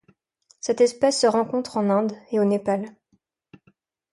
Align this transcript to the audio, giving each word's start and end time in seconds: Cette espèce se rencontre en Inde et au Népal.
Cette 0.61 0.81
espèce 0.81 1.19
se 1.21 1.27
rencontre 1.27 1.77
en 1.77 1.91
Inde 1.91 2.13
et 2.31 2.39
au 2.39 2.43
Népal. 2.43 2.85